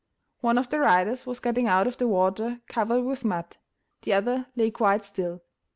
[0.39, 3.57] One of the riders was getting out of the water covered with mud,
[4.01, 5.43] the other lay quite still.